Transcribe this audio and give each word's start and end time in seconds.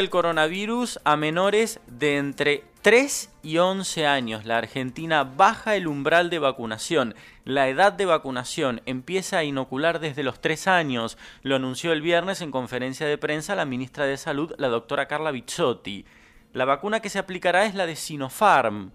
el 0.00 0.10
coronavirus 0.10 1.00
a 1.02 1.16
menores 1.16 1.80
de 1.88 2.18
entre 2.18 2.62
3 2.82 3.32
y 3.42 3.58
11 3.58 4.06
años. 4.06 4.44
La 4.44 4.56
Argentina 4.56 5.24
baja 5.24 5.74
el 5.74 5.88
umbral 5.88 6.30
de 6.30 6.38
vacunación. 6.38 7.16
La 7.44 7.68
edad 7.68 7.92
de 7.94 8.06
vacunación 8.06 8.80
empieza 8.86 9.38
a 9.38 9.42
inocular 9.42 9.98
desde 9.98 10.22
los 10.22 10.40
3 10.40 10.68
años. 10.68 11.18
Lo 11.42 11.56
anunció 11.56 11.90
el 11.90 12.00
viernes 12.00 12.42
en 12.42 12.52
conferencia 12.52 13.08
de 13.08 13.18
prensa 13.18 13.56
la 13.56 13.64
ministra 13.64 14.04
de 14.04 14.16
Salud, 14.16 14.54
la 14.56 14.68
doctora 14.68 15.08
Carla 15.08 15.32
Bizzotti. 15.32 16.06
La 16.52 16.64
vacuna 16.64 17.00
que 17.00 17.10
se 17.10 17.18
aplicará 17.18 17.64
es 17.64 17.74
la 17.74 17.84
de 17.86 17.96
Sinopharm. 17.96 18.92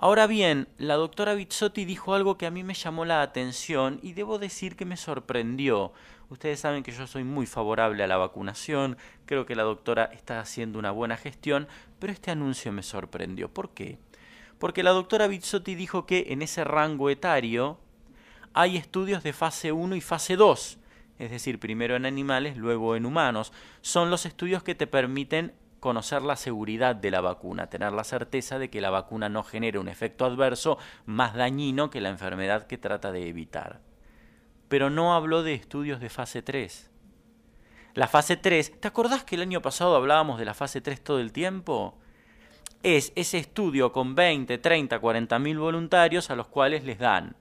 Ahora 0.00 0.28
bien, 0.28 0.68
la 0.78 0.94
doctora 0.94 1.34
Bizzotti 1.34 1.84
dijo 1.84 2.14
algo 2.14 2.38
que 2.38 2.46
a 2.46 2.52
mí 2.52 2.62
me 2.62 2.74
llamó 2.74 3.04
la 3.04 3.20
atención 3.20 3.98
y 4.00 4.12
debo 4.12 4.38
decir 4.38 4.76
que 4.76 4.84
me 4.84 4.96
sorprendió. 4.96 5.92
Ustedes 6.28 6.60
saben 6.60 6.84
que 6.84 6.92
yo 6.92 7.08
soy 7.08 7.24
muy 7.24 7.46
favorable 7.46 8.04
a 8.04 8.06
la 8.06 8.16
vacunación, 8.16 8.96
creo 9.26 9.44
que 9.44 9.56
la 9.56 9.64
doctora 9.64 10.04
está 10.04 10.38
haciendo 10.38 10.78
una 10.78 10.92
buena 10.92 11.16
gestión, 11.16 11.66
pero 11.98 12.12
este 12.12 12.30
anuncio 12.30 12.70
me 12.70 12.84
sorprendió. 12.84 13.52
¿Por 13.52 13.70
qué? 13.70 13.98
Porque 14.60 14.84
la 14.84 14.90
doctora 14.90 15.26
Bizzotti 15.26 15.74
dijo 15.74 16.06
que 16.06 16.26
en 16.28 16.42
ese 16.42 16.62
rango 16.62 17.10
etario 17.10 17.80
hay 18.52 18.76
estudios 18.76 19.24
de 19.24 19.32
fase 19.32 19.72
1 19.72 19.96
y 19.96 20.00
fase 20.00 20.36
2, 20.36 20.78
es 21.18 21.30
decir, 21.32 21.58
primero 21.58 21.96
en 21.96 22.06
animales, 22.06 22.56
luego 22.56 22.94
en 22.94 23.04
humanos. 23.04 23.52
Son 23.80 24.10
los 24.10 24.26
estudios 24.26 24.62
que 24.62 24.76
te 24.76 24.86
permiten 24.86 25.54
conocer 25.80 26.22
la 26.22 26.36
seguridad 26.36 26.96
de 26.96 27.10
la 27.10 27.20
vacuna, 27.20 27.68
tener 27.68 27.92
la 27.92 28.04
certeza 28.04 28.58
de 28.58 28.70
que 28.70 28.80
la 28.80 28.90
vacuna 28.90 29.28
no 29.28 29.42
genere 29.42 29.78
un 29.78 29.88
efecto 29.88 30.24
adverso 30.24 30.78
más 31.06 31.34
dañino 31.34 31.90
que 31.90 32.00
la 32.00 32.08
enfermedad 32.08 32.66
que 32.66 32.78
trata 32.78 33.12
de 33.12 33.28
evitar. 33.28 33.80
Pero 34.68 34.90
no 34.90 35.14
habló 35.14 35.42
de 35.42 35.54
estudios 35.54 36.00
de 36.00 36.08
fase 36.08 36.42
3. 36.42 36.90
La 37.94 38.06
fase 38.06 38.36
3, 38.36 38.80
¿te 38.80 38.88
acordás 38.88 39.24
que 39.24 39.36
el 39.36 39.42
año 39.42 39.62
pasado 39.62 39.96
hablábamos 39.96 40.38
de 40.38 40.44
la 40.44 40.54
fase 40.54 40.80
3 40.80 41.02
todo 41.02 41.20
el 41.20 41.32
tiempo? 41.32 41.96
Es 42.82 43.12
ese 43.16 43.38
estudio 43.38 43.92
con 43.92 44.14
20, 44.14 44.58
30, 44.58 44.98
40 44.98 45.38
mil 45.38 45.58
voluntarios 45.58 46.30
a 46.30 46.36
los 46.36 46.46
cuales 46.46 46.84
les 46.84 46.98
dan 46.98 47.36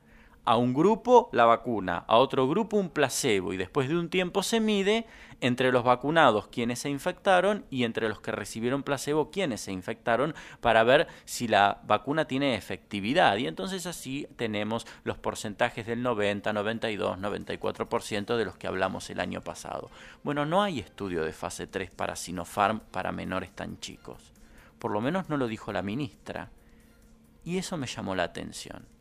a 0.47 0.55
un 0.55 0.73
grupo 0.73 1.27
la 1.33 1.43
vacuna, 1.43 2.05
a 2.07 2.15
otro 2.15 2.47
grupo 2.47 2.77
un 2.77 2.89
placebo 2.89 3.51
y 3.51 3.57
después 3.57 3.89
de 3.89 3.97
un 3.97 4.07
tiempo 4.07 4.43
se 4.43 4.61
mide 4.61 5.05
entre 5.41 5.73
los 5.73 5.83
vacunados 5.83 6.47
quienes 6.47 6.79
se 6.79 6.89
infectaron 6.89 7.65
y 7.69 7.83
entre 7.83 8.07
los 8.07 8.21
que 8.21 8.31
recibieron 8.31 8.81
placebo 8.81 9.29
quienes 9.29 9.59
se 9.59 9.73
infectaron 9.73 10.33
para 10.61 10.85
ver 10.85 11.09
si 11.25 11.49
la 11.49 11.81
vacuna 11.83 12.29
tiene 12.29 12.55
efectividad 12.55 13.35
y 13.35 13.45
entonces 13.45 13.85
así 13.87 14.25
tenemos 14.37 14.87
los 15.03 15.17
porcentajes 15.17 15.85
del 15.85 16.01
90, 16.01 16.53
92, 16.53 17.19
94% 17.19 18.37
de 18.37 18.45
los 18.45 18.55
que 18.55 18.67
hablamos 18.67 19.09
el 19.09 19.19
año 19.19 19.41
pasado. 19.41 19.91
Bueno, 20.23 20.45
no 20.45 20.63
hay 20.63 20.79
estudio 20.79 21.25
de 21.25 21.33
fase 21.33 21.67
3 21.67 21.91
para 21.91 22.15
Sinopharm 22.15 22.79
para 22.79 23.11
menores 23.11 23.51
tan 23.51 23.81
chicos. 23.81 24.31
Por 24.79 24.91
lo 24.91 25.01
menos 25.01 25.27
no 25.27 25.35
lo 25.35 25.47
dijo 25.47 25.73
la 25.73 25.81
ministra. 25.81 26.51
Y 27.43 27.57
eso 27.57 27.75
me 27.75 27.87
llamó 27.87 28.15
la 28.15 28.23
atención 28.23 28.96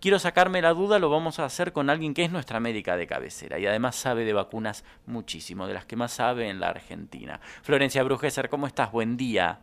quiero 0.00 0.18
sacarme 0.18 0.62
la 0.62 0.74
duda, 0.74 0.98
lo 0.98 1.10
vamos 1.10 1.38
a 1.38 1.44
hacer 1.44 1.72
con 1.72 1.90
alguien 1.90 2.14
que 2.14 2.24
es 2.24 2.30
nuestra 2.30 2.60
médica 2.60 2.96
de 2.96 3.06
cabecera 3.06 3.58
y 3.58 3.66
además 3.66 3.96
sabe 3.96 4.24
de 4.24 4.32
vacunas 4.32 4.84
muchísimo, 5.06 5.66
de 5.66 5.74
las 5.74 5.86
que 5.86 5.96
más 5.96 6.12
sabe 6.12 6.48
en 6.48 6.60
la 6.60 6.68
Argentina. 6.68 7.40
Florencia 7.62 8.02
Brujeser, 8.02 8.48
¿cómo 8.48 8.66
estás? 8.66 8.92
Buen 8.92 9.16
día. 9.16 9.60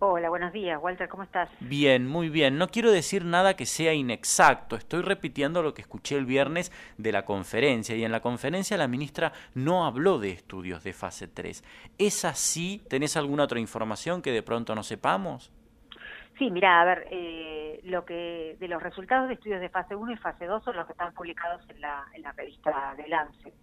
Hola, 0.00 0.28
buenos 0.28 0.52
días, 0.52 0.78
Walter, 0.80 1.08
¿cómo 1.08 1.24
estás? 1.24 1.50
Bien, 1.58 2.06
muy 2.06 2.28
bien. 2.28 2.56
No 2.56 2.68
quiero 2.68 2.92
decir 2.92 3.24
nada 3.24 3.54
que 3.54 3.66
sea 3.66 3.94
inexacto. 3.94 4.76
Estoy 4.76 5.02
repitiendo 5.02 5.60
lo 5.60 5.74
que 5.74 5.82
escuché 5.82 6.16
el 6.16 6.24
viernes 6.24 6.70
de 6.98 7.10
la 7.10 7.24
conferencia 7.24 7.96
y 7.96 8.04
en 8.04 8.12
la 8.12 8.20
conferencia 8.20 8.76
la 8.76 8.86
ministra 8.86 9.32
no 9.54 9.86
habló 9.86 10.20
de 10.20 10.30
estudios 10.30 10.84
de 10.84 10.92
fase 10.92 11.26
3. 11.26 11.64
¿Es 11.98 12.24
así? 12.24 12.80
¿Tenés 12.88 13.16
alguna 13.16 13.42
otra 13.42 13.58
información 13.58 14.22
que 14.22 14.30
de 14.30 14.44
pronto 14.44 14.76
no 14.76 14.84
sepamos? 14.84 15.50
Sí, 16.38 16.52
mira, 16.52 16.80
a 16.80 16.84
ver, 16.84 17.08
eh, 17.10 17.80
lo 17.82 18.04
que 18.04 18.56
de 18.60 18.68
los 18.68 18.80
resultados 18.80 19.26
de 19.26 19.34
estudios 19.34 19.60
de 19.60 19.70
fase 19.70 19.96
1 19.96 20.12
y 20.12 20.16
fase 20.18 20.46
2 20.46 20.62
son 20.62 20.76
los 20.76 20.86
que 20.86 20.92
están 20.92 21.12
publicados 21.12 21.68
en 21.68 21.80
la, 21.80 22.06
en 22.14 22.22
la 22.22 22.30
revista 22.32 22.94
de 22.96 23.08
Lancet, 23.08 23.54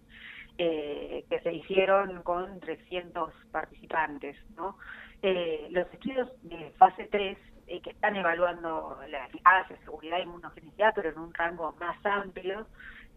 eh, 0.58 1.24
que 1.30 1.40
se 1.40 1.54
hicieron 1.54 2.22
con 2.22 2.60
300 2.60 3.32
participantes, 3.50 4.36
¿no? 4.56 4.76
Eh, 5.22 5.68
los 5.70 5.90
estudios 5.90 6.28
de 6.42 6.70
fase 6.72 7.08
3 7.10 7.38
que 7.66 7.90
están 7.90 8.14
evaluando 8.14 9.00
la 9.08 9.26
eficacia, 9.26 9.76
seguridad 9.78 10.18
y 10.18 10.22
inmunogenicidad, 10.22 10.92
pero 10.94 11.08
en 11.08 11.18
un 11.18 11.34
rango 11.34 11.74
más 11.80 11.96
amplio, 12.04 12.66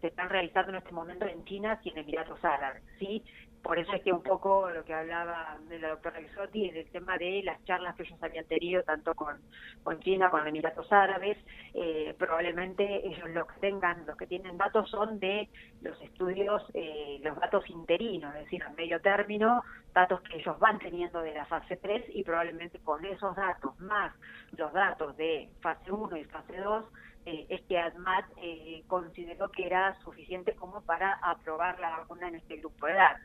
se 0.01 0.07
están 0.07 0.29
realizando 0.29 0.71
en 0.71 0.77
este 0.77 0.91
momento 0.91 1.25
en 1.25 1.43
China 1.45 1.79
y 1.83 1.89
en 1.89 1.99
Emiratos 1.99 2.43
Árabes, 2.43 2.81
¿sí? 2.97 3.23
Por 3.61 3.77
eso 3.77 3.93
es 3.93 4.01
que 4.03 4.11
un 4.11 4.23
poco 4.23 4.69
lo 4.69 4.83
que 4.83 4.93
hablaba 4.93 5.57
de 5.67 5.79
la 5.79 5.89
doctora 5.89 6.19
Bisotti 6.19 6.69
es 6.69 6.75
el 6.75 6.91
tema 6.91 7.17
de 7.17 7.41
las 7.43 7.63
charlas 7.65 7.95
que 7.95 8.03
ellos 8.03 8.21
habían 8.21 8.45
tenido 8.45 8.83
tanto 8.83 9.13
con, 9.15 9.37
con 9.83 9.99
China, 9.99 10.29
con 10.29 10.47
Emiratos 10.47 10.91
Árabes, 10.91 11.37
eh, 11.73 12.15
probablemente 12.17 13.07
ellos 13.07 13.29
los 13.29 13.47
que 13.47 13.59
tengan, 13.59 14.05
los 14.05 14.17
que 14.17 14.27
tienen 14.27 14.57
datos 14.57 14.89
son 14.89 15.19
de 15.19 15.49
los 15.81 15.99
estudios, 16.01 16.63
eh, 16.73 17.19
los 17.23 17.39
datos 17.39 17.69
interinos, 17.69 18.33
es 18.35 18.43
decir, 18.45 18.63
a 18.63 18.69
medio 18.69 18.99
término, 19.01 19.63
datos 19.93 20.21
que 20.21 20.37
ellos 20.37 20.57
van 20.59 20.79
teniendo 20.79 21.21
de 21.21 21.33
la 21.33 21.45
fase 21.45 21.77
3 21.77 22.05
y 22.09 22.23
probablemente 22.23 22.79
con 22.79 23.03
esos 23.05 23.35
datos 23.35 23.79
más 23.79 24.13
los 24.57 24.71
datos 24.73 25.15
de 25.17 25.49
fase 25.61 25.91
1 25.91 26.17
y 26.17 26.23
fase 26.25 26.57
2 26.57 26.85
eh, 27.25 27.45
es 27.49 27.61
que 27.63 27.77
ADMAT 27.77 28.25
eh, 28.37 28.83
consideró 28.87 29.49
que 29.51 29.65
era 29.65 29.99
suficiente 30.03 30.55
como 30.55 30.81
para 30.81 31.13
aprobar 31.21 31.79
la 31.79 31.97
vacuna 31.97 32.29
en 32.29 32.35
este 32.35 32.57
grupo 32.57 32.85
de 32.87 32.93
edad 32.93 33.17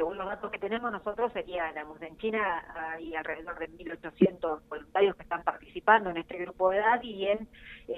según 0.00 0.16
los 0.16 0.28
datos 0.28 0.50
que 0.50 0.58
tenemos 0.58 0.90
nosotros, 0.90 1.30
sería, 1.34 1.66
digamos, 1.66 2.00
en 2.00 2.16
China 2.16 2.64
hay 2.74 3.14
alrededor 3.14 3.58
de 3.58 3.68
1.800 3.68 4.66
voluntarios 4.66 5.14
que 5.14 5.24
están 5.24 5.42
participando 5.42 6.08
en 6.08 6.16
este 6.16 6.38
grupo 6.38 6.70
de 6.70 6.78
edad 6.78 7.02
y 7.02 7.26
en, 7.26 7.46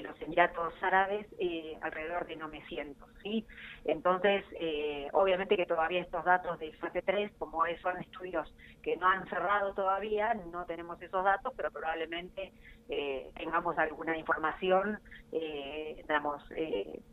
los 0.03 0.21
Emiratos 0.21 0.75
Árabes 0.83 1.27
eh, 1.39 1.79
alrededor 1.81 2.27
de 2.27 2.35
900, 2.35 3.09
¿sí? 3.23 3.47
Entonces, 3.85 4.45
eh, 4.59 5.07
obviamente 5.13 5.57
que 5.57 5.67
todavía 5.67 6.01
estos 6.01 6.25
datos 6.25 6.59
de 6.59 6.73
fase 6.73 7.03
3, 7.03 7.31
como 7.39 7.63
son 7.81 8.01
estudios 8.01 8.53
que 8.83 8.97
no 8.97 9.07
han 9.07 9.29
cerrado 9.29 9.73
todavía, 9.75 10.35
no 10.51 10.65
tenemos 10.65 11.01
esos 11.01 11.23
datos, 11.23 11.53
pero 11.57 11.71
probablemente 11.71 12.53
eh, 12.89 13.31
tengamos 13.37 13.79
alguna 13.79 14.17
información, 14.17 14.99
digamos, 15.31 16.43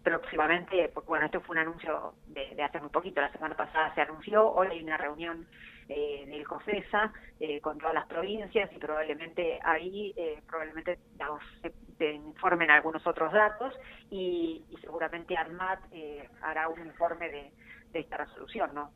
próximamente, 0.04 0.90
porque 0.94 1.08
bueno, 1.08 1.26
esto 1.26 1.42
fue 1.42 1.54
un 1.56 1.60
anuncio 1.60 2.16
de, 2.28 2.56
de 2.56 2.64
hace 2.64 2.80
muy 2.80 2.90
poquito, 2.90 3.22
la 3.22 3.32
semana 3.32 3.56
pasada 3.56 3.94
se 3.94 4.02
anunció, 4.02 4.50
hoy 4.52 4.79
una 4.84 4.98
reunión 4.98 5.48
eh, 5.90 6.26
del 6.28 6.48
COFESA 6.48 7.12
eh, 7.40 7.60
con 7.62 7.78
todas 7.78 7.96
las 7.96 8.06
provincias 8.06 8.72
y 8.72 8.78
probablemente 8.78 9.60
ahí 9.64 10.14
eh, 10.16 10.42
probablemente 10.48 11.00
se, 11.98 12.14
informen 12.14 12.70
algunos 12.70 13.06
otros 13.08 13.34
datos 13.34 13.74
y, 14.12 14.64
seguramente 14.82 15.36
ARMAT 15.36 15.80
eh, 15.92 16.30
hará 16.42 16.70
un 16.70 16.86
informe 16.86 17.30
de, 17.30 17.52
de 17.92 18.00
esta 18.00 18.18
resolución, 18.18 18.70
¿no? 18.74 18.92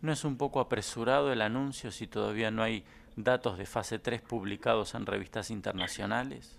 ¿No 0.00 0.12
es 0.12 0.24
un 0.24 0.36
poco 0.36 0.60
apresurado 0.60 1.32
el 1.32 1.40
anuncio 1.40 1.90
si 1.90 2.06
todavía 2.06 2.50
no 2.50 2.62
hay 2.62 2.84
datos 3.16 3.58
de 3.58 3.66
fase 3.66 3.98
3 3.98 4.20
publicados 4.20 4.94
en 4.94 5.06
revistas 5.06 5.50
internacionales? 5.50 6.56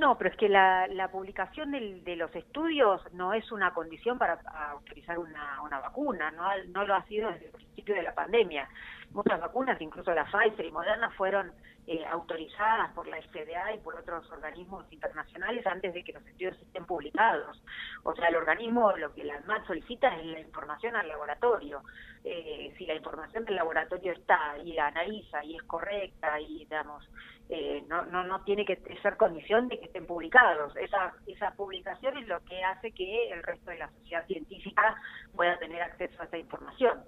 No, 0.00 0.16
pero 0.16 0.30
es 0.30 0.36
que 0.36 0.48
la, 0.48 0.86
la 0.86 1.10
publicación 1.10 1.72
del, 1.72 2.04
de 2.04 2.14
los 2.14 2.34
estudios 2.36 3.02
no 3.14 3.34
es 3.34 3.50
una 3.50 3.74
condición 3.74 4.16
para 4.16 4.38
autorizar 4.70 5.18
una, 5.18 5.60
una 5.62 5.80
vacuna, 5.80 6.30
no, 6.30 6.44
no 6.68 6.86
lo 6.86 6.94
ha 6.94 7.02
sido 7.06 7.30
desde 7.32 7.46
el 7.46 7.52
principio 7.52 7.94
de 7.96 8.02
la 8.02 8.14
pandemia. 8.14 8.68
Muchas 9.12 9.40
vacunas, 9.40 9.80
incluso 9.80 10.12
la 10.12 10.24
Pfizer 10.26 10.66
y 10.66 10.70
Moderna, 10.70 11.10
fueron 11.16 11.52
eh, 11.86 12.04
autorizadas 12.04 12.92
por 12.92 13.08
la 13.08 13.16
FDA 13.22 13.72
y 13.74 13.78
por 13.78 13.96
otros 13.96 14.30
organismos 14.30 14.84
internacionales 14.92 15.66
antes 15.66 15.94
de 15.94 16.04
que 16.04 16.12
los 16.12 16.26
estudios 16.26 16.60
estén 16.60 16.84
publicados. 16.84 17.62
O 18.02 18.14
sea, 18.14 18.28
el 18.28 18.36
organismo 18.36 18.92
lo 18.96 19.14
que 19.14 19.24
la 19.24 19.36
ANMAT 19.36 19.66
solicita 19.66 20.14
es 20.16 20.26
la 20.26 20.40
información 20.40 20.96
al 20.96 21.08
laboratorio. 21.08 21.82
Eh, 22.24 22.74
si 22.76 22.84
la 22.84 22.94
información 22.94 23.46
del 23.46 23.56
laboratorio 23.56 24.12
está 24.12 24.58
y 24.62 24.74
la 24.74 24.88
analiza 24.88 25.42
y 25.42 25.56
es 25.56 25.62
correcta 25.62 26.38
y, 26.40 26.58
digamos, 26.58 27.08
eh, 27.48 27.82
no, 27.88 28.04
no, 28.04 28.24
no 28.24 28.44
tiene 28.44 28.66
que 28.66 28.76
ser 29.00 29.16
condición 29.16 29.68
de 29.68 29.78
que 29.78 29.86
estén 29.86 30.06
publicados. 30.06 30.76
Esa, 30.76 31.14
esa 31.26 31.52
publicación 31.52 32.18
es 32.18 32.28
lo 32.28 32.44
que 32.44 32.62
hace 32.62 32.92
que 32.92 33.30
el 33.30 33.42
resto 33.42 33.70
de 33.70 33.78
la 33.78 33.90
sociedad 33.92 34.26
científica 34.26 34.94
pueda 35.38 35.56
tener 35.58 35.80
acceso 35.80 36.20
a 36.20 36.24
esa 36.24 36.36
información 36.36 36.98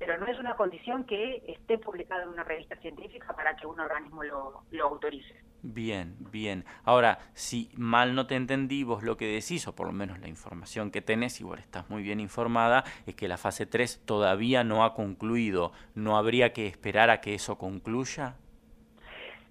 pero 0.00 0.16
no 0.16 0.26
es 0.26 0.38
una 0.38 0.56
condición 0.56 1.04
que 1.04 1.42
esté 1.46 1.76
publicada 1.76 2.22
en 2.22 2.30
una 2.30 2.42
revista 2.42 2.74
científica 2.76 3.34
para 3.36 3.54
que 3.54 3.66
un 3.66 3.78
organismo 3.78 4.24
lo, 4.24 4.62
lo 4.70 4.84
autorice. 4.86 5.34
Bien, 5.62 6.16
bien. 6.18 6.64
Ahora, 6.84 7.18
si 7.34 7.70
mal 7.76 8.14
no 8.14 8.26
te 8.26 8.34
entendí, 8.34 8.82
vos 8.82 9.02
lo 9.02 9.18
que 9.18 9.26
decís, 9.26 9.68
o 9.68 9.76
por 9.76 9.86
lo 9.86 9.92
menos 9.92 10.18
la 10.18 10.26
información 10.26 10.90
que 10.90 11.02
tenés, 11.02 11.38
igual 11.42 11.58
estás 11.58 11.90
muy 11.90 12.02
bien 12.02 12.18
informada, 12.18 12.82
es 13.06 13.14
que 13.14 13.28
la 13.28 13.36
fase 13.36 13.66
3 13.66 14.06
todavía 14.06 14.64
no 14.64 14.84
ha 14.84 14.94
concluido. 14.94 15.72
¿No 15.94 16.16
habría 16.16 16.54
que 16.54 16.66
esperar 16.66 17.10
a 17.10 17.20
que 17.20 17.34
eso 17.34 17.58
concluya? 17.58 18.36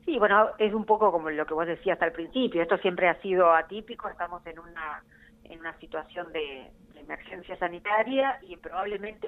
Sí, 0.06 0.18
bueno, 0.18 0.50
es 0.57 0.74
un 0.74 0.86
poco 0.86 1.12
como 1.12 1.30
lo 1.30 1.45
que 1.45 1.53
vos 1.53 1.68
decías 1.68 2.01
al 2.01 2.12
principio. 2.12 2.63
Esto 2.63 2.80
siempre 2.80 3.07
ha 3.07 3.21
sido 3.21 3.53
atípico. 3.53 4.09
Estamos 4.09 4.44
en 4.47 4.57
una, 4.57 5.03
en 5.50 5.60
una 5.60 5.78
situación 5.80 6.31
de, 6.31 6.72
emergencia 6.96 7.57
sanitaria 7.57 8.40
y 8.44 8.56
probablemente 8.57 9.28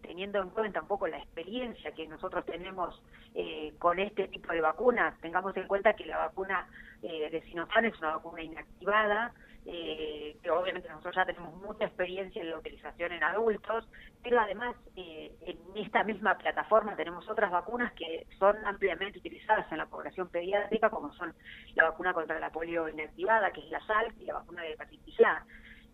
teniendo 0.00 0.40
en 0.40 0.48
cuenta 0.50 0.80
un 0.80 0.88
poco 0.88 1.06
la 1.06 1.18
experiencia 1.18 1.92
que 1.92 2.08
nosotros 2.08 2.44
tenemos 2.46 3.00
eh, 3.34 3.74
con 3.78 4.00
este 4.00 4.26
tipo 4.26 4.52
de 4.52 4.60
vacunas, 4.60 5.16
tengamos 5.20 5.56
en 5.56 5.68
cuenta 5.68 5.92
que 5.92 6.06
la 6.06 6.18
vacuna 6.18 6.66
eh, 7.02 7.30
de 7.30 7.42
Sinopharm 7.42 7.84
es 7.84 7.98
una 7.98 8.16
vacuna 8.16 8.42
inactivada, 8.42 9.32
eh, 9.64 10.36
que 10.42 10.50
obviamente 10.50 10.88
nosotros 10.88 11.14
ya 11.14 11.24
tenemos 11.24 11.54
mucha 11.54 11.84
experiencia 11.84 12.42
en 12.42 12.50
la 12.50 12.58
utilización 12.58 13.12
en 13.12 13.22
adultos, 13.22 13.88
pero 14.22 14.40
además 14.40 14.74
eh, 14.96 15.32
en 15.42 15.58
esta 15.76 16.02
misma 16.02 16.36
plataforma 16.36 16.96
tenemos 16.96 17.28
otras 17.28 17.50
vacunas 17.50 17.92
que 17.92 18.26
son 18.38 18.56
ampliamente 18.66 19.18
utilizadas 19.18 19.70
en 19.70 19.78
la 19.78 19.86
población 19.86 20.28
pediátrica, 20.28 20.90
como 20.90 21.12
son 21.14 21.32
la 21.74 21.84
vacuna 21.84 22.12
contra 22.12 22.40
la 22.40 22.50
polio 22.50 22.88
inactivada, 22.88 23.52
que 23.52 23.60
es 23.60 23.70
la 23.70 23.84
SAL, 23.86 24.12
y 24.18 24.24
la 24.24 24.34
vacuna 24.34 24.62
de 24.62 24.72
hepatitis 24.72 25.20
A. 25.20 25.44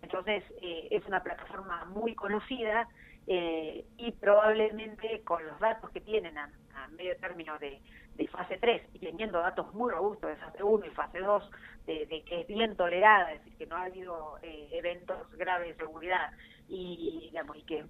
Entonces, 0.03 0.45
eh, 0.63 0.89
es 0.91 1.05
una 1.07 1.23
plataforma 1.23 1.85
muy 1.87 2.15
conocida 2.15 2.89
eh, 3.31 3.85
y 3.99 4.13
probablemente 4.13 5.21
con 5.23 5.47
los 5.47 5.61
datos 5.61 5.91
que 5.91 6.01
tienen 6.01 6.39
a, 6.39 6.51
medio 6.97 7.15
término 7.19 7.59
de, 7.59 7.79
fase 8.33 8.57
3 8.59 8.83
y 8.95 8.99
teniendo 9.01 9.39
datos 9.39 9.73
muy 9.75 9.93
robustos 9.93 10.31
de 10.31 10.37
fase 10.37 10.63
1 10.63 10.87
y 10.87 10.91
fase 10.91 11.19
2, 11.19 11.51
de, 11.87 12.25
que 12.27 12.41
es 12.41 12.47
bien 12.47 12.75
tolerada, 12.75 13.33
es 13.35 13.45
decir, 13.45 13.59
que 13.59 13.67
no 13.67 13.77
ha 13.77 13.83
habido 13.83 14.39
eh, 14.43 14.69
eventos 14.73 15.31
graves 15.37 15.77
de 15.77 15.85
seguridad 15.85 16.33
y, 16.69 17.21
digamos, 17.25 17.59
y, 17.59 17.63
que, 17.65 17.85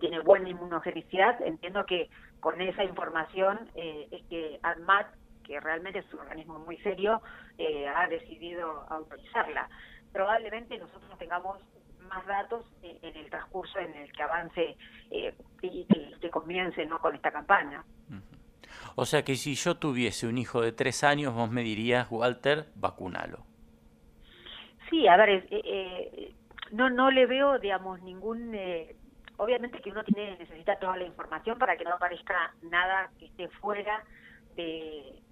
tiene 0.00 0.20
buena 0.20 0.50
inmunogenicidad, 0.50 1.40
entiendo 1.42 1.86
que 1.86 2.10
con 2.40 2.60
esa 2.60 2.84
información 2.84 3.70
es 3.74 4.22
que 4.26 4.60
ADMAT, 4.62 5.06
que 5.44 5.60
realmente 5.60 6.00
es 6.00 6.14
un 6.14 6.20
organismo 6.20 6.58
muy 6.58 6.76
serio, 6.78 7.22
ha 7.96 8.06
decidido 8.06 8.86
autorizarla. 8.90 9.68
Probablemente 10.12 10.78
nosotros 10.78 11.18
tengamos 11.18 11.58
más 12.08 12.26
datos 12.26 12.64
en 12.82 13.16
el 13.16 13.30
transcurso 13.30 13.78
en 13.78 13.94
el 13.94 14.12
que 14.12 14.22
avance 14.22 14.76
eh, 15.10 15.34
y 15.62 15.84
que, 16.20 16.30
comience 16.30 16.84
¿no? 16.86 16.98
con 16.98 17.14
esta 17.14 17.30
campaña. 17.30 17.84
O 18.96 19.06
sea 19.06 19.24
que 19.24 19.36
si 19.36 19.54
yo 19.54 19.76
tuviese 19.76 20.26
un 20.26 20.38
hijo 20.38 20.60
de 20.60 20.72
tres 20.72 21.04
años, 21.04 21.32
vos 21.34 21.50
me 21.50 21.62
dirías, 21.62 22.08
Walter, 22.10 22.66
vacunalo. 22.74 23.44
Sí, 24.90 25.06
a 25.06 25.16
ver, 25.16 25.28
eh, 25.28 25.46
eh, 25.50 26.34
no, 26.72 26.90
no 26.90 27.10
le 27.10 27.26
veo, 27.26 27.58
digamos, 27.58 28.02
ningún... 28.02 28.56
obviamente 29.36 29.80
que 29.80 29.90
uno 29.90 30.02
tiene 30.04 30.36
necesita 30.36 30.78
toda 30.78 30.96
la 30.96 31.04
información 31.04 31.58
para 31.58 31.76
que 31.76 31.84
no 31.84 31.94
aparezca 31.94 32.54
nada 32.62 33.10
que 33.18 33.26
esté 33.26 33.48
fuera 33.48 34.02
de, 34.56 35.22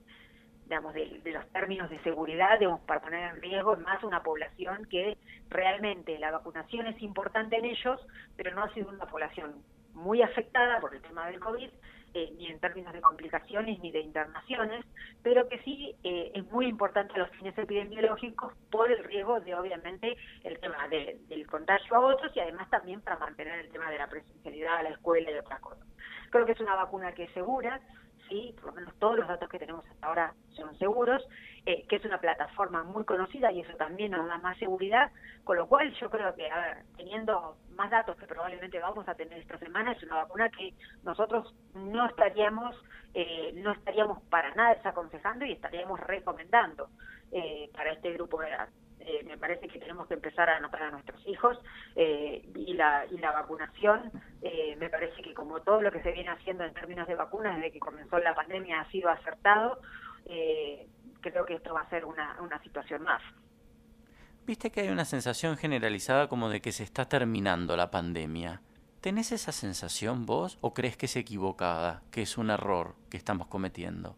digamos, 0.68 0.94
de, 0.94 1.20
los 1.24 1.46
términos 1.52 1.88
de 1.90 1.98
seguridad, 2.02 2.58
digamos, 2.58 2.80
para 2.82 3.00
poner 3.00 3.34
en 3.34 3.40
riesgo 3.40 3.76
más 3.76 4.02
una 4.02 4.22
población 4.22 4.86
que 4.90 5.16
realmente 5.48 6.18
la 6.18 6.32
vacunación 6.32 6.86
es 6.86 7.00
importante 7.02 7.56
en 7.56 7.66
ellos, 7.66 8.00
pero 8.36 8.54
no 8.54 8.64
ha 8.64 8.74
sido 8.74 8.88
una 8.88 9.06
población 9.06 9.62
muy 9.94 10.22
afectada 10.22 10.80
por 10.80 10.94
el 10.94 11.00
tema 11.02 11.26
del 11.26 11.40
COVID, 11.40 11.70
eh, 12.14 12.32
ni 12.38 12.46
en 12.46 12.58
términos 12.60 12.92
de 12.92 13.00
complicaciones 13.00 13.78
ni 13.80 13.90
de 13.92 14.00
internaciones, 14.00 14.84
pero 15.22 15.48
que 15.48 15.58
sí 15.62 15.94
eh, 16.02 16.32
es 16.34 16.44
muy 16.50 16.66
importante 16.66 17.14
a 17.14 17.18
los 17.18 17.30
fines 17.30 17.56
epidemiológicos 17.58 18.54
por 18.70 18.90
el 18.90 19.04
riesgo 19.04 19.40
de, 19.40 19.54
obviamente, 19.54 20.16
el 20.42 20.58
tema 20.58 20.88
del 20.88 21.46
contagio 21.46 21.94
a 21.94 22.00
otros 22.00 22.34
y 22.34 22.40
además 22.40 22.68
también 22.70 23.00
para 23.02 23.18
mantener 23.18 23.60
el 23.60 23.70
tema 23.70 23.90
de 23.90 23.98
la 23.98 24.08
presencialidad 24.08 24.78
a 24.78 24.82
la 24.84 24.88
escuela 24.90 25.30
y 25.30 25.34
otras 25.34 25.60
cosas. 25.60 25.86
Creo 26.30 26.46
que 26.46 26.52
es 26.52 26.60
una 26.60 26.74
vacuna 26.74 27.12
que 27.12 27.24
es 27.24 27.30
segura, 27.32 27.80
sí, 28.28 28.54
por 28.56 28.66
lo 28.66 28.72
menos 28.72 28.94
todos 28.98 29.16
los 29.16 29.28
datos 29.28 29.48
que 29.48 29.58
tenemos 29.58 29.84
hasta 29.86 30.06
ahora 30.06 30.34
son 30.54 30.76
seguros, 30.78 31.22
eh, 31.64 31.84
que 31.88 31.96
es 31.96 32.04
una 32.04 32.18
plataforma 32.18 32.82
muy 32.82 33.04
conocida 33.04 33.50
y 33.52 33.60
eso 33.60 33.76
también 33.76 34.12
nos 34.12 34.26
da 34.26 34.38
más 34.38 34.58
seguridad, 34.58 35.10
con 35.44 35.56
lo 35.56 35.66
cual 35.66 35.92
yo 35.94 36.10
creo 36.10 36.34
que, 36.34 36.50
a 36.50 36.60
ver, 36.60 36.76
teniendo 36.96 37.56
más 37.74 37.90
datos 37.90 38.16
que 38.16 38.26
probablemente 38.26 38.78
vamos 38.78 39.08
a 39.08 39.14
tener 39.14 39.38
esta 39.38 39.58
semana, 39.58 39.92
es 39.92 40.02
una 40.02 40.16
vacuna 40.16 40.48
que 40.50 40.74
nosotros 41.02 41.54
no 41.74 42.06
estaríamos, 42.06 42.76
eh, 43.14 43.52
no 43.56 43.72
estaríamos 43.72 44.22
para 44.24 44.54
nada 44.54 44.74
desaconsejando 44.74 45.44
y 45.44 45.52
estaríamos 45.52 46.00
recomendando 46.00 46.88
eh, 47.32 47.70
para 47.74 47.92
este 47.92 48.12
grupo 48.12 48.40
de 48.40 48.48
edad. 48.48 48.68
Eh, 49.06 49.22
me 49.24 49.38
parece 49.38 49.68
que 49.68 49.78
tenemos 49.78 50.08
que 50.08 50.14
empezar 50.14 50.50
a 50.50 50.56
anotar 50.56 50.82
a 50.82 50.90
nuestros 50.90 51.24
hijos 51.28 51.56
eh, 51.94 52.44
y, 52.56 52.74
la, 52.74 53.06
y 53.08 53.18
la 53.18 53.30
vacunación, 53.30 54.10
eh, 54.42 54.74
me 54.80 54.90
parece 54.90 55.22
que 55.22 55.32
como 55.32 55.60
todo 55.60 55.80
lo 55.80 55.92
que 55.92 56.02
se 56.02 56.10
viene 56.10 56.30
haciendo 56.30 56.64
en 56.64 56.74
términos 56.74 57.06
de 57.06 57.14
vacunas 57.14 57.54
desde 57.54 57.70
que 57.70 57.78
comenzó 57.78 58.18
la 58.18 58.34
pandemia 58.34 58.80
ha 58.80 58.90
sido 58.90 59.08
acertado, 59.08 59.80
creo 61.20 61.46
que 61.46 61.54
esto 61.54 61.72
va 61.72 61.82
a 61.82 61.88
ser 61.88 62.04
una, 62.04 62.36
una 62.40 62.60
situación 62.64 63.04
más. 63.04 63.22
Viste 64.44 64.72
que 64.72 64.80
hay 64.80 64.88
una 64.88 65.04
sensación 65.04 65.56
generalizada 65.56 66.28
como 66.28 66.48
de 66.48 66.60
que 66.60 66.72
se 66.72 66.82
está 66.82 67.08
terminando 67.08 67.76
la 67.76 67.92
pandemia. 67.92 68.60
¿Tenés 69.00 69.30
esa 69.30 69.52
sensación 69.52 70.26
vos 70.26 70.58
o 70.62 70.74
crees 70.74 70.96
que 70.96 71.06
es 71.06 71.14
equivocada, 71.14 72.02
que 72.10 72.22
es 72.22 72.38
un 72.38 72.50
error 72.50 72.96
que 73.08 73.16
estamos 73.16 73.46
cometiendo? 73.46 74.16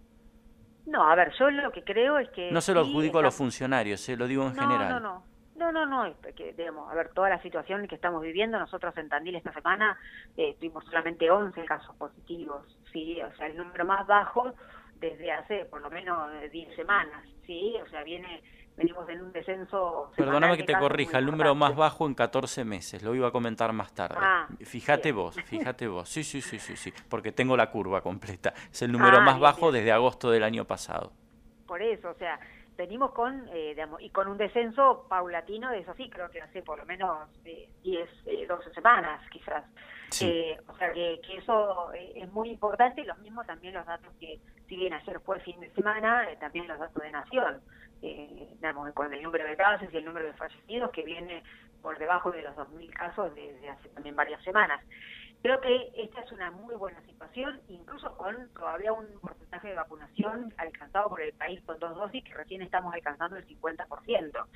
No, 0.88 1.08
a 1.08 1.14
ver, 1.14 1.32
yo 1.38 1.50
lo 1.50 1.70
que 1.70 1.85
creo 1.85 2.19
es 2.19 2.31
que... 2.31 2.50
No 2.50 2.62
se 2.62 2.73
lo 2.73 2.81
adjudico 2.81 3.19
a 3.19 3.23
los 3.23 3.35
funcionarios, 3.35 4.00
se 4.00 4.17
lo 4.17 4.26
digo 4.26 4.44
en 4.44 4.55
general. 4.55 4.88
No, 4.88 5.00
no, 5.00 5.23
no, 5.56 5.73
no, 5.73 5.87
no, 5.87 6.14
porque, 6.23 6.55
digamos, 6.56 6.90
a 6.90 6.94
ver, 6.94 7.11
toda 7.11 7.29
la 7.29 7.43
situación 7.43 7.87
que 7.87 7.94
estamos 7.94 8.23
viviendo, 8.23 8.58
nosotros 8.58 8.96
en 8.96 9.08
Tandil 9.08 9.37
esta 9.37 9.52
semana 9.52 9.99
eh, 10.37 10.56
tuvimos 10.58 10.85
solamente 10.87 11.31
11 11.31 11.64
casos 11.67 11.94
positivos, 11.96 12.64
¿sí? 12.90 13.20
O 13.20 13.37
sea, 13.37 13.49
el 13.49 13.56
número 13.56 13.85
más 13.85 14.06
bajo 14.06 14.55
desde 14.99 15.31
hace 15.31 15.67
por 15.67 15.82
lo 15.82 15.90
menos 15.90 16.31
10 16.50 16.75
semanas, 16.75 17.23
¿sí? 17.44 17.76
O 17.85 17.88
sea, 17.90 18.02
viene 18.02 18.43
venimos 18.79 19.09
en 19.09 19.23
un 19.23 19.33
descenso. 19.33 20.11
Perdóname 20.17 20.57
que 20.57 20.63
te 20.63 20.79
corrija, 20.79 21.19
el 21.19 21.27
número 21.27 21.55
más 21.55 21.77
bajo 21.77 22.07
en 22.07 22.15
14 22.15 22.65
meses, 22.65 23.03
lo 23.03 23.15
iba 23.15 23.29
a 23.29 23.31
comentar 23.31 23.73
más 23.73 23.93
tarde. 23.93 24.17
Ah, 24.19 24.47
fíjate 24.61 25.13
vos, 25.13 25.37
fíjate 25.45 25.89
vos. 25.89 26.09
Sí, 26.09 26.25
sí, 26.25 26.41
sí, 26.41 26.59
sí, 26.59 26.77
sí, 26.77 26.93
porque 27.09 27.33
tengo 27.33 27.57
la 27.57 27.71
curva 27.71 28.01
completa. 28.01 28.55
Es 28.71 28.83
el 28.83 28.93
número 28.93 29.19
ah, 29.19 29.21
más 29.21 29.39
bajo 29.39 29.73
desde 29.73 29.93
agosto 29.93 30.31
del 30.31 30.45
año 30.45 30.65
pasado. 30.65 31.13
Por 31.67 31.83
eso, 31.83 32.11
o 32.11 32.15
sea, 32.15 32.39
venimos 32.77 33.11
con, 33.11 33.47
eh, 33.53 33.71
digamos, 33.71 34.01
y 34.01 34.11
con 34.11 34.29
un 34.29 34.39
descenso 34.39 35.07
paulatino 35.09 35.71
de 35.71 35.81
eso 35.81 35.93
sí, 35.95 36.09
creo 36.09 36.31
que 36.31 36.41
hace 36.41 36.63
por 36.63 36.79
lo 36.79 36.87
menos 36.87 37.29
eh, 37.45 37.69
10, 37.83 38.09
12 38.49 38.73
semanas 38.73 39.21
quizás. 39.31 39.65
Eh, 40.23 40.57
o 40.67 40.77
sea 40.77 40.93
que, 40.93 41.21
que 41.27 41.37
eso 41.37 41.93
eh, 41.93 42.13
es 42.17 42.33
muy 42.33 42.49
importante 42.49 43.03
y 43.03 43.05
los 43.05 43.19
mismos 43.19 43.47
también 43.47 43.75
los 43.75 43.85
datos 43.85 44.11
que, 44.19 44.41
si 44.67 44.77
bien 44.77 44.95
ayer 44.95 45.21
fue 45.21 45.39
fin 45.41 45.61
de 45.61 45.71
semana, 45.75 46.27
también 46.41 46.67
los 46.67 46.79
datos 46.79 47.03
de 47.03 47.11
Nación 47.11 47.61
eh, 48.03 48.49
digamos, 48.55 48.93
con 48.93 49.12
el 49.12 49.23
número 49.23 49.45
de 49.45 49.56
casos 49.56 49.89
y 49.93 49.97
el 49.97 50.05
número 50.05 50.27
de 50.27 50.33
fallecidos 50.35 50.91
que 50.91 51.03
viene 51.03 51.43
por 51.83 51.99
debajo 51.99 52.31
de 52.31 52.43
los 52.43 52.55
2.000 52.56 52.93
casos 52.93 53.35
desde 53.35 53.69
hace 53.69 53.89
también 53.91 54.17
varias 54.17 54.43
semanas. 54.43 54.81
Creo 55.43 55.61
que 55.61 55.93
esta 55.95 56.21
es 56.21 56.33
una 56.33 56.50
muy 56.50 56.75
buena 56.75 57.00
situación, 57.03 57.61
incluso 57.69 58.17
con 58.17 58.49
todavía 58.55 58.93
un 58.93 59.06
porcentaje 59.21 59.69
de 59.69 59.75
vacunación 59.75 60.52
alcanzado 60.57 61.09
por 61.11 61.21
el 61.21 61.33
país 61.35 61.61
con 61.64 61.78
dos 61.78 61.95
dosis, 61.95 62.25
que 62.25 62.35
recién 62.35 62.62
estamos 62.62 62.93
alcanzando 62.93 63.37
el 63.37 63.47
50% 63.47 64.47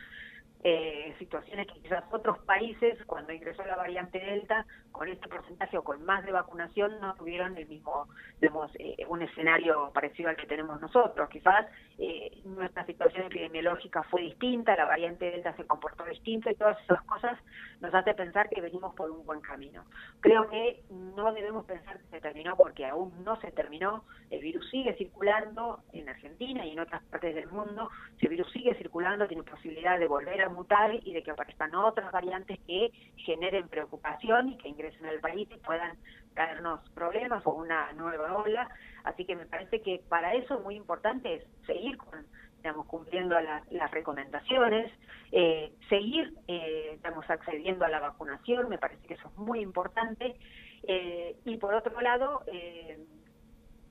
eh, 0.64 1.14
situaciones 1.18 1.66
que 1.66 1.80
quizás 1.80 2.04
otros 2.12 2.38
países, 2.40 2.96
cuando 3.06 3.32
ingresó 3.32 3.64
la 3.64 3.76
variante 3.76 4.18
Delta, 4.18 4.64
con 4.92 5.08
este 5.08 5.28
porcentaje 5.28 5.76
o 5.76 5.82
con 5.82 6.04
más 6.04 6.24
de 6.24 6.30
vacunación, 6.30 7.00
no 7.00 7.14
tuvieron 7.14 7.56
el 7.56 7.66
mismo, 7.66 8.06
digamos, 8.40 8.70
eh, 8.78 8.96
un 9.08 9.22
escenario 9.22 9.90
parecido 9.92 10.28
al 10.28 10.36
que 10.36 10.46
tenemos 10.46 10.80
nosotros. 10.80 11.28
Quizás 11.30 11.66
eh, 11.98 12.30
nuestra 12.44 12.86
situación 12.86 13.26
epidemiológica 13.26 14.04
fue 14.04 14.22
distinta, 14.22 14.76
la 14.76 14.84
variante 14.84 15.30
Delta 15.32 15.52
se 15.56 15.66
comportó 15.66 16.04
distinto 16.04 16.48
y 16.48 16.54
todas 16.54 16.80
esas 16.82 17.02
cosas 17.02 17.38
nos 17.82 17.92
hace 17.92 18.14
pensar 18.14 18.48
que 18.48 18.60
venimos 18.60 18.94
por 18.94 19.10
un 19.10 19.26
buen 19.26 19.40
camino. 19.40 19.84
Creo 20.20 20.48
que 20.48 20.84
no 20.88 21.32
debemos 21.32 21.64
pensar 21.66 21.98
que 21.98 22.06
se 22.06 22.20
terminó 22.20 22.56
porque 22.56 22.86
aún 22.86 23.12
no 23.24 23.38
se 23.40 23.50
terminó, 23.50 24.04
el 24.30 24.40
virus 24.40 24.70
sigue 24.70 24.94
circulando 24.94 25.80
en 25.92 26.08
Argentina 26.08 26.64
y 26.64 26.70
en 26.70 26.78
otras 26.78 27.02
partes 27.04 27.34
del 27.34 27.48
mundo, 27.48 27.90
si 28.20 28.26
el 28.26 28.30
virus 28.30 28.50
sigue 28.52 28.74
circulando 28.76 29.26
tiene 29.26 29.42
posibilidad 29.42 29.98
de 29.98 30.06
volver 30.06 30.40
a 30.42 30.48
mutar 30.48 30.94
y 30.94 31.12
de 31.12 31.24
que 31.24 31.32
aparezcan 31.32 31.74
otras 31.74 32.12
variantes 32.12 32.60
que 32.68 32.92
generen 33.16 33.68
preocupación 33.68 34.50
y 34.50 34.58
que 34.58 34.68
ingresen 34.68 35.06
al 35.06 35.18
país 35.18 35.48
y 35.50 35.56
puedan 35.56 35.98
traernos 36.34 36.88
problemas 36.90 37.44
o 37.44 37.50
una 37.50 37.92
nueva 37.94 38.36
ola. 38.36 38.68
Así 39.02 39.24
que 39.24 39.34
me 39.34 39.46
parece 39.46 39.82
que 39.82 40.00
para 40.08 40.34
eso 40.34 40.60
muy 40.60 40.76
importante 40.76 41.34
es 41.34 41.44
seguir 41.66 41.96
con, 41.98 42.24
digamos, 42.62 42.86
cumpliendo 42.86 43.34
las 43.40 43.90
recomendaciones, 43.90 44.92
eh, 45.32 45.72
seguir, 45.88 46.32
eh, 46.46 46.96
accediendo 47.28 47.84
a 47.84 47.88
la 47.88 47.98
vacunación, 47.98 48.68
me 48.68 48.78
parece 48.78 49.04
que 49.06 49.14
eso 49.14 49.28
es 49.28 49.36
muy 49.36 49.60
importante. 49.60 50.36
Eh, 50.84 51.36
y 51.44 51.56
por 51.56 51.74
otro 51.74 52.00
lado, 52.00 52.42
eh, 52.46 53.04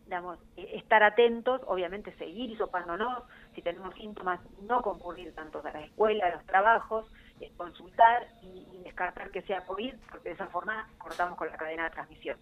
digamos, 0.06 0.40
estar 0.56 1.04
atentos, 1.04 1.62
obviamente 1.68 2.16
seguir 2.18 2.52
hisopándonos, 2.52 3.24
si 3.56 3.62
tenemos 3.62 3.94
síntomas, 3.96 4.40
no 4.62 4.82
concurrir 4.82 5.36
tanto 5.36 5.60
a 5.60 5.72
la 5.72 5.82
escuela, 5.82 6.28
a 6.28 6.36
los 6.36 6.46
trabajos, 6.46 7.12
consultar 7.58 8.28
y, 8.42 8.84
descartar 8.84 9.32
que 9.32 9.42
sea 9.44 9.66
COVID, 9.66 9.96
porque 10.12 10.30
de 10.30 10.36
esa 10.36 10.48
forma 10.48 10.88
cortamos 10.98 11.38
con 11.38 11.48
la 11.50 11.58
cadena 11.58 11.84
de 11.86 11.90
transmisión. 11.90 12.38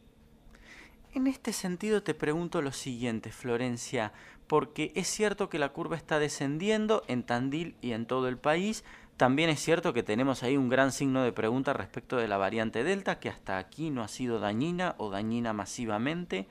En 1.11 1.25
este 1.25 1.53
sentido 1.53 2.03
te 2.03 2.13
pregunto 2.13 2.61
lo 2.61 2.71
siguiente, 2.71 3.31
Florencia, 3.31 4.13
porque 4.45 4.91
es 4.95 5.07
cierto 5.07 5.49
que 5.49 5.57
la 5.57 5.69
curva 5.69 5.95
está 5.95 6.19
descendiendo 6.19 7.03
en 7.07 7.23
Tandil 7.23 7.75
y 7.81 7.93
en 7.93 8.05
todo 8.05 8.27
el 8.27 8.37
país, 8.37 8.83
También 9.19 9.49
es 9.49 9.59
cierto 9.59 9.91
que 9.91 10.01
tenemos 10.01 10.43
ahí 10.43 10.55
un 10.55 10.69
gran 10.69 10.93
signo 10.93 11.23
de 11.23 11.33
pregunta 11.33 11.73
respecto 11.73 12.15
de 12.15 12.29
la 12.29 12.37
variante 12.37 12.85
Delta, 12.85 13.19
que 13.19 13.27
hasta 13.27 13.57
aquí 13.57 13.89
no 13.89 14.01
ha 14.01 14.07
sido 14.07 14.39
dañina 14.39 14.95
o 14.97 15.09
dañina 15.09 15.51
masivamente, 15.51 16.47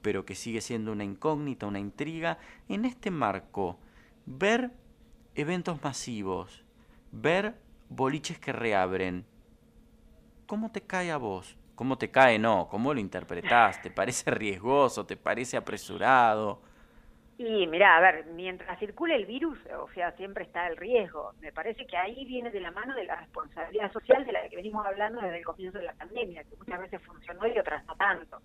pero 0.00 0.24
que 0.24 0.34
sigue 0.34 0.62
siendo 0.62 0.90
una 0.90 1.04
incógnita, 1.04 1.66
una 1.66 1.80
intriga. 1.80 2.38
En 2.66 2.86
este 2.86 3.10
marco, 3.10 3.78
ver 4.24 4.70
eventos 5.34 5.82
masivos, 5.82 6.64
ver 7.12 7.60
boliches 7.90 8.38
que 8.38 8.54
reabren, 8.54 9.26
¿cómo 10.46 10.70
te 10.70 10.80
cae 10.80 11.10
a 11.10 11.18
vos? 11.18 11.58
¿Cómo 11.78 11.96
te 11.96 12.10
cae? 12.10 12.40
No, 12.40 12.66
¿cómo 12.68 12.92
lo 12.92 12.98
interpretás? 12.98 13.80
¿Te 13.80 13.88
parece 13.88 14.32
riesgoso? 14.32 15.06
¿Te 15.06 15.16
parece 15.16 15.56
apresurado? 15.56 16.60
Y 17.38 17.68
mira, 17.68 17.96
a 17.96 18.00
ver, 18.00 18.26
mientras 18.34 18.80
circule 18.80 19.14
el 19.14 19.26
virus, 19.26 19.56
o 19.80 19.88
sea, 19.94 20.10
siempre 20.16 20.42
está 20.42 20.66
el 20.66 20.76
riesgo. 20.76 21.34
Me 21.40 21.52
parece 21.52 21.86
que 21.86 21.96
ahí 21.96 22.24
viene 22.24 22.50
de 22.50 22.58
la 22.58 22.72
mano 22.72 22.96
de 22.96 23.04
la 23.04 23.14
responsabilidad 23.14 23.92
social 23.92 24.26
de 24.26 24.32
la 24.32 24.48
que 24.48 24.56
venimos 24.56 24.84
hablando 24.84 25.20
desde 25.20 25.38
el 25.38 25.44
comienzo 25.44 25.78
de 25.78 25.84
la 25.84 25.92
pandemia, 25.92 26.42
que 26.42 26.56
muchas 26.56 26.80
veces 26.80 27.00
funcionó 27.02 27.46
y 27.46 27.56
otras 27.56 27.86
no 27.86 27.94
tanto. 27.94 28.42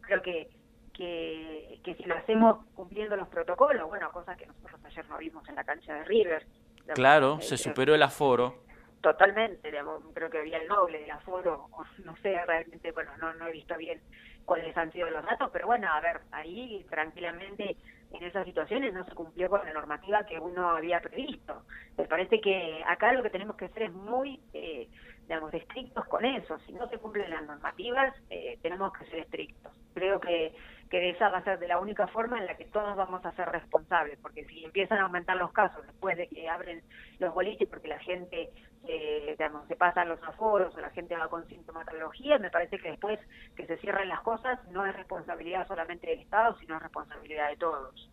Creo 0.00 0.20
que, 0.20 0.48
que, 0.92 1.78
que 1.84 1.94
si 1.94 2.02
lo 2.06 2.16
hacemos 2.16 2.66
cumpliendo 2.74 3.14
los 3.14 3.28
protocolos, 3.28 3.86
bueno, 3.86 4.10
cosas 4.10 4.36
que 4.36 4.46
nosotros 4.46 4.80
ayer 4.84 5.08
no 5.08 5.18
vimos 5.18 5.48
en 5.48 5.54
la 5.54 5.62
cancha 5.62 5.94
de 5.94 6.04
River. 6.06 6.44
Claro, 6.92 7.40
se 7.40 7.56
superó 7.56 7.94
el 7.94 8.02
aforo. 8.02 8.63
Totalmente, 9.04 9.70
digamos, 9.70 10.02
creo 10.14 10.30
que 10.30 10.38
había 10.38 10.56
el 10.56 10.66
doble 10.66 10.98
del 10.98 11.10
aforo, 11.10 11.68
no 12.06 12.16
sé, 12.22 12.42
realmente, 12.46 12.90
bueno, 12.92 13.10
no, 13.18 13.34
no 13.34 13.48
he 13.48 13.52
visto 13.52 13.76
bien 13.76 14.00
cuáles 14.46 14.74
han 14.78 14.90
sido 14.92 15.10
los 15.10 15.22
datos, 15.26 15.50
pero 15.52 15.66
bueno, 15.66 15.92
a 15.92 16.00
ver, 16.00 16.22
ahí 16.32 16.86
tranquilamente 16.88 17.76
en 18.12 18.22
esas 18.24 18.46
situaciones 18.46 18.94
no 18.94 19.04
se 19.04 19.14
cumplió 19.14 19.50
con 19.50 19.62
la 19.62 19.74
normativa 19.74 20.24
que 20.24 20.38
uno 20.40 20.70
había 20.70 21.00
previsto. 21.00 21.64
Me 21.98 22.06
parece 22.06 22.40
que 22.40 22.82
acá 22.86 23.12
lo 23.12 23.22
que 23.22 23.28
tenemos 23.28 23.56
que 23.56 23.66
hacer 23.66 23.82
es 23.82 23.92
muy, 23.92 24.40
eh, 24.54 24.88
digamos, 25.26 25.52
estrictos 25.54 26.06
con 26.06 26.24
eso. 26.24 26.58
Si 26.60 26.72
no 26.72 26.88
se 26.88 26.98
cumplen 26.98 27.30
las 27.30 27.44
normativas, 27.44 28.14
eh, 28.30 28.58
tenemos 28.62 28.92
que 28.92 29.06
ser 29.06 29.20
estrictos. 29.20 29.72
Creo 29.94 30.20
que, 30.20 30.54
que 30.90 31.10
esa 31.10 31.28
va 31.28 31.38
a 31.38 31.44
ser 31.44 31.58
de 31.58 31.68
la 31.68 31.78
única 31.78 32.06
forma 32.08 32.38
en 32.38 32.46
la 32.46 32.56
que 32.56 32.66
todos 32.66 32.96
vamos 32.96 33.24
a 33.24 33.32
ser 33.32 33.48
responsables, 33.48 34.18
porque 34.20 34.44
si 34.44 34.64
empiezan 34.64 34.98
a 34.98 35.04
aumentar 35.04 35.36
los 35.36 35.52
casos 35.52 35.86
después 35.86 36.16
de 36.16 36.28
que 36.28 36.48
abren 36.48 36.82
los 37.18 37.32
boliches 37.32 37.68
porque 37.68 37.88
la 37.88 37.98
gente 38.00 38.50
eh, 38.86 39.34
digamos, 39.38 39.66
se 39.66 39.76
pasan 39.76 40.08
los 40.08 40.22
aforos 40.22 40.74
o 40.76 40.80
la 40.80 40.90
gente 40.90 41.16
va 41.16 41.28
con 41.28 41.46
sintomatología, 41.48 42.38
me 42.38 42.50
parece 42.50 42.78
que 42.78 42.90
después 42.90 43.18
que 43.56 43.66
se 43.66 43.78
cierren 43.78 44.08
las 44.08 44.20
cosas 44.20 44.58
no 44.70 44.84
es 44.84 44.94
responsabilidad 44.94 45.66
solamente 45.66 46.06
del 46.06 46.20
Estado, 46.20 46.56
sino 46.58 46.76
es 46.76 46.82
responsabilidad 46.82 47.48
de 47.48 47.56
todos. 47.56 48.10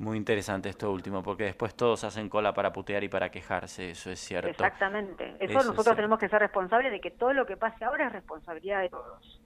Muy 0.00 0.16
interesante 0.16 0.70
esto 0.70 0.90
último, 0.90 1.22
porque 1.22 1.44
después 1.44 1.74
todos 1.74 2.04
hacen 2.04 2.30
cola 2.30 2.54
para 2.54 2.72
putear 2.72 3.04
y 3.04 3.10
para 3.10 3.30
quejarse, 3.30 3.90
eso 3.90 4.10
es 4.10 4.18
cierto. 4.18 4.48
Exactamente, 4.48 5.36
eso, 5.38 5.62
nosotros 5.62 5.94
tenemos 5.94 6.18
que 6.18 6.30
ser 6.30 6.38
responsables 6.38 6.90
de 6.90 7.02
que 7.02 7.10
todo 7.10 7.34
lo 7.34 7.44
que 7.44 7.58
pase 7.58 7.84
ahora 7.84 8.06
es 8.06 8.12
responsabilidad 8.14 8.80
de 8.80 8.88
todos. 8.88 9.40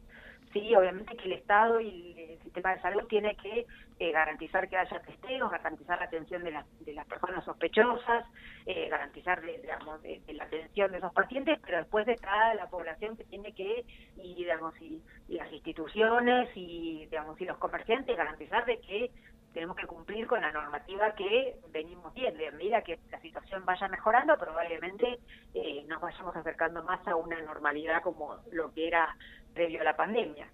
Sí, 0.52 0.72
obviamente 0.76 1.16
que 1.16 1.24
el 1.24 1.32
Estado 1.32 1.80
y 1.80 2.14
el 2.16 2.38
sistema 2.44 2.72
de 2.72 2.80
salud 2.82 3.02
tiene 3.08 3.34
que 3.34 3.66
eh, 3.98 4.12
garantizar 4.12 4.68
que 4.68 4.76
haya 4.76 5.00
testeos, 5.00 5.50
garantizar 5.50 5.98
la 5.98 6.04
atención 6.04 6.44
de, 6.44 6.56
de 6.80 6.94
las 6.94 7.06
personas 7.06 7.44
sospechosas, 7.44 8.24
eh, 8.64 8.88
garantizar 8.88 9.42
digamos, 9.42 10.00
de, 10.02 10.22
la 10.34 10.44
atención 10.44 10.92
de 10.92 10.98
esos 10.98 11.12
pacientes, 11.12 11.58
pero 11.66 11.78
después 11.78 12.06
está 12.06 12.54
la 12.54 12.68
población 12.68 13.16
que 13.16 13.24
tiene 13.24 13.52
que, 13.52 13.84
y, 14.18 14.34
digamos, 14.36 14.80
y, 14.80 15.02
las 15.26 15.52
instituciones 15.52 16.48
y, 16.54 17.06
digamos, 17.10 17.40
y 17.40 17.44
los 17.44 17.58
comerciantes 17.58 18.16
garantizar 18.16 18.64
de 18.66 18.78
que 18.78 19.10
tenemos 19.54 19.76
que 19.76 19.86
cumplir 19.86 20.26
con 20.26 20.40
la 20.40 20.52
normativa 20.52 21.14
que 21.14 21.56
venimos 21.70 22.12
viendo. 22.12 22.46
A 22.46 22.50
medida 22.50 22.82
que 22.82 22.98
la 23.10 23.20
situación 23.20 23.64
vaya 23.64 23.88
mejorando, 23.88 24.36
probablemente 24.36 25.20
eh, 25.54 25.84
nos 25.88 26.02
vayamos 26.02 26.36
acercando 26.36 26.82
más 26.82 27.06
a 27.06 27.14
una 27.14 27.40
normalidad 27.40 28.02
como 28.02 28.36
lo 28.50 28.72
que 28.74 28.88
era 28.88 29.16
previo 29.54 29.80
a 29.80 29.84
la 29.84 29.96
pandemia. 29.96 30.48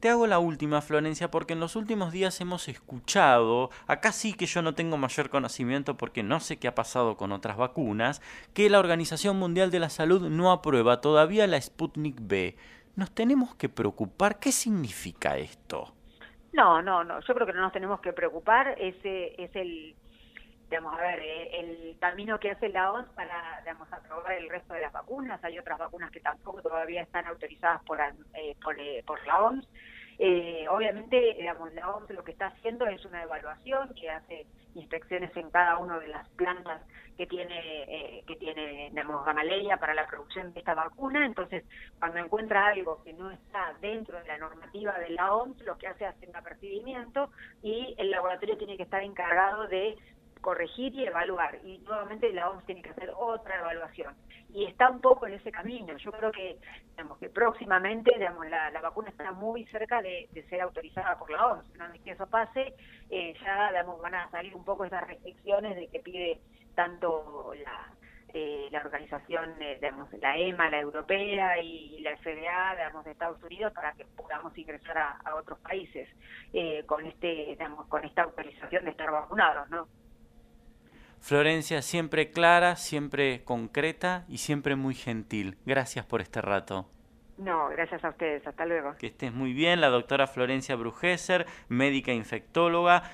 Te 0.00 0.10
hago 0.10 0.26
la 0.26 0.38
última, 0.38 0.82
Florencia, 0.82 1.30
porque 1.30 1.54
en 1.54 1.60
los 1.60 1.74
últimos 1.74 2.12
días 2.12 2.40
hemos 2.40 2.68
escuchado, 2.68 3.70
acá 3.86 4.12
sí 4.12 4.34
que 4.34 4.44
yo 4.44 4.60
no 4.60 4.74
tengo 4.74 4.98
mayor 4.98 5.30
conocimiento 5.30 5.96
porque 5.96 6.22
no 6.22 6.38
sé 6.40 6.58
qué 6.58 6.68
ha 6.68 6.74
pasado 6.74 7.16
con 7.16 7.32
otras 7.32 7.56
vacunas, 7.56 8.20
que 8.52 8.68
la 8.68 8.78
Organización 8.78 9.38
Mundial 9.38 9.70
de 9.70 9.80
la 9.80 9.88
Salud 9.88 10.28
no 10.28 10.52
aprueba 10.52 11.00
todavía 11.00 11.46
la 11.46 11.60
Sputnik 11.60 12.16
B. 12.20 12.56
¿Nos 12.94 13.10
tenemos 13.10 13.54
que 13.54 13.70
preocupar? 13.70 14.38
¿Qué 14.38 14.52
significa 14.52 15.38
esto? 15.38 15.95
No, 16.56 16.80
no, 16.80 17.04
no. 17.04 17.20
Yo 17.20 17.34
creo 17.34 17.46
que 17.46 17.52
no 17.52 17.60
nos 17.60 17.72
tenemos 17.72 18.00
que 18.00 18.14
preocupar. 18.14 18.76
Ese 18.78 19.34
es 19.36 19.54
el, 19.54 19.94
digamos, 20.70 20.98
a 20.98 21.02
ver, 21.02 21.20
eh, 21.20 21.60
el 21.60 21.98
camino 22.00 22.40
que 22.40 22.50
hace 22.50 22.70
la 22.70 22.92
OMS 22.92 23.10
para, 23.10 23.60
digamos, 23.60 23.92
aprobar 23.92 24.32
el 24.32 24.48
resto 24.48 24.72
de 24.72 24.80
las 24.80 24.92
vacunas. 24.92 25.44
Hay 25.44 25.58
otras 25.58 25.78
vacunas 25.78 26.10
que 26.10 26.20
tampoco 26.20 26.62
todavía 26.62 27.02
están 27.02 27.26
autorizadas 27.26 27.82
por, 27.84 28.00
eh, 28.00 28.56
por, 28.62 28.80
eh, 28.80 29.04
por, 29.06 29.24
la 29.26 29.42
OMS. 29.42 29.68
obviamente, 30.70 31.34
digamos, 31.38 31.74
la 31.74 31.90
OMS 31.90 32.08
lo 32.14 32.24
que 32.24 32.32
está 32.32 32.46
haciendo 32.46 32.86
es 32.86 33.04
una 33.04 33.22
evaluación 33.22 33.92
que 33.92 34.08
hace 34.08 34.46
inspecciones 34.76 35.36
en 35.36 35.50
cada 35.50 35.78
una 35.78 35.98
de 35.98 36.08
las 36.08 36.28
plantas 36.30 36.82
que 37.16 37.26
tiene 37.26 38.22
que 38.26 38.36
tiene 38.36 38.90
digamos, 38.90 39.24
Gamaleya 39.24 39.78
para 39.78 39.94
la 39.94 40.06
producción 40.06 40.52
de 40.52 40.60
esta 40.60 40.74
vacuna. 40.74 41.24
Entonces, 41.24 41.64
cuando 41.98 42.18
encuentra 42.18 42.66
algo 42.66 43.02
que 43.02 43.12
no 43.14 43.30
está 43.30 43.74
dentro 43.80 44.18
de 44.18 44.26
la 44.26 44.38
normativa 44.38 44.92
de 44.98 45.10
la 45.10 45.34
OMS, 45.34 45.60
lo 45.64 45.78
que 45.78 45.86
hace 45.86 46.04
es 46.04 46.10
hacer 46.10 46.28
un 46.28 46.36
apercibimiento 46.36 47.30
y 47.62 47.94
el 47.98 48.10
laboratorio 48.10 48.58
tiene 48.58 48.76
que 48.76 48.82
estar 48.82 49.02
encargado 49.02 49.66
de 49.68 49.96
corregir 50.40 50.94
y 50.94 51.04
evaluar. 51.04 51.58
Y 51.64 51.78
nuevamente 51.78 52.32
la 52.32 52.50
OMS 52.50 52.64
tiene 52.66 52.82
que 52.82 52.90
hacer 52.90 53.10
otra 53.16 53.58
evaluación. 53.58 54.14
Y 54.50 54.64
está 54.64 54.90
un 54.90 55.00
poco 55.00 55.26
en 55.26 55.34
ese 55.34 55.50
camino. 55.50 55.96
Yo 55.96 56.12
creo 56.12 56.30
que, 56.30 56.58
digamos, 56.90 57.18
que 57.18 57.28
próximamente 57.28 58.12
digamos, 58.16 58.48
la, 58.48 58.70
vacuna 58.80 59.10
está 59.10 59.32
muy 59.32 59.64
cerca 59.66 60.00
de, 60.02 60.28
ser 60.48 60.60
autorizada 60.60 61.18
por 61.18 61.30
la 61.30 61.46
OMS. 61.48 61.70
Una 61.74 61.88
vez 61.88 62.00
que 62.02 62.12
eso 62.12 62.26
pase, 62.26 62.74
eh, 63.10 63.34
ya 63.42 63.68
digamos, 63.70 64.00
van 64.00 64.14
a 64.14 64.30
salir 64.30 64.54
un 64.54 64.64
poco 64.64 64.84
esas 64.84 65.06
restricciones 65.06 65.76
de 65.76 65.88
que 65.88 66.00
pide 66.00 66.40
tanto 66.74 67.52
la, 67.64 67.90
eh, 68.32 68.68
la 68.70 68.80
organización, 68.80 69.60
eh, 69.60 69.78
digamos, 69.80 70.12
la 70.14 70.36
EMA, 70.36 70.70
la 70.70 70.80
europea 70.80 71.60
y 71.60 72.00
la 72.00 72.16
FDA, 72.16 72.76
digamos, 72.76 73.04
de 73.04 73.10
Estados 73.10 73.42
Unidos 73.42 73.72
para 73.72 73.92
que 73.94 74.04
podamos 74.04 74.56
ingresar 74.56 74.96
a, 74.96 75.34
otros 75.34 75.58
países 75.58 76.08
con 76.86 77.04
este, 77.04 77.46
digamos, 77.48 77.86
con 77.88 78.04
esta 78.04 78.22
autorización 78.22 78.84
de 78.84 78.90
estar 78.90 79.10
vacunados, 79.10 79.68
¿no? 79.68 79.86
Florencia, 81.26 81.82
siempre 81.82 82.30
clara, 82.30 82.76
siempre 82.76 83.42
concreta 83.42 84.24
y 84.28 84.38
siempre 84.38 84.76
muy 84.76 84.94
gentil. 84.94 85.58
Gracias 85.66 86.06
por 86.06 86.20
este 86.20 86.40
rato. 86.40 86.88
No, 87.36 87.68
gracias 87.70 88.04
a 88.04 88.10
ustedes. 88.10 88.46
Hasta 88.46 88.64
luego. 88.64 88.94
Que 88.96 89.08
estés 89.08 89.32
muy 89.32 89.52
bien. 89.52 89.80
La 89.80 89.88
doctora 89.88 90.28
Florencia 90.28 90.76
Brugeser, 90.76 91.46
médica 91.68 92.12
infectóloga, 92.12 93.10